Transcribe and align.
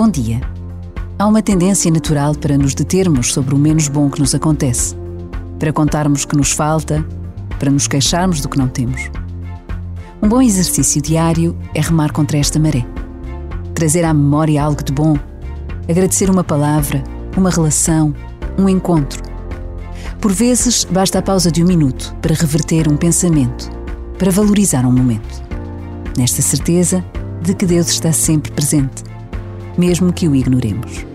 Bom 0.00 0.08
dia. 0.08 0.40
Há 1.18 1.26
uma 1.26 1.42
tendência 1.42 1.90
natural 1.90 2.34
para 2.34 2.56
nos 2.56 2.74
determos 2.74 3.34
sobre 3.34 3.54
o 3.54 3.58
menos 3.58 3.86
bom 3.86 4.08
que 4.08 4.18
nos 4.18 4.34
acontece, 4.34 4.96
para 5.58 5.74
contarmos 5.74 6.24
que 6.24 6.34
nos 6.34 6.52
falta, 6.52 7.06
para 7.58 7.70
nos 7.70 7.86
queixarmos 7.86 8.40
do 8.40 8.48
que 8.48 8.56
não 8.56 8.66
temos. 8.66 9.10
Um 10.22 10.26
bom 10.26 10.40
exercício 10.40 11.02
diário 11.02 11.54
é 11.74 11.82
remar 11.82 12.12
contra 12.12 12.38
esta 12.38 12.58
maré. 12.58 12.82
Trazer 13.74 14.02
à 14.06 14.14
memória 14.14 14.62
algo 14.62 14.82
de 14.82 14.90
bom, 14.90 15.18
agradecer 15.86 16.30
uma 16.30 16.42
palavra, 16.42 17.04
uma 17.36 17.50
relação, 17.50 18.14
um 18.56 18.70
encontro. 18.70 19.22
Por 20.18 20.32
vezes, 20.32 20.82
basta 20.82 21.18
a 21.18 21.22
pausa 21.22 21.52
de 21.52 21.62
um 21.62 21.66
minuto 21.66 22.16
para 22.22 22.34
reverter 22.34 22.90
um 22.90 22.96
pensamento, 22.96 23.70
para 24.18 24.30
valorizar 24.30 24.86
um 24.86 24.92
momento. 24.92 25.42
Nesta 26.16 26.40
certeza 26.40 27.04
de 27.42 27.52
que 27.52 27.66
Deus 27.66 27.90
está 27.90 28.14
sempre 28.14 28.50
presente, 28.50 29.09
mesmo 29.80 30.12
que 30.12 30.28
o 30.28 30.34
ignoremos. 30.36 31.06